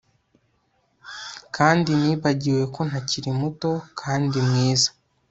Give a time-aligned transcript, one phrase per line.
[1.55, 4.89] kandi nibagiwe ko ntakiri muto kandi mwiza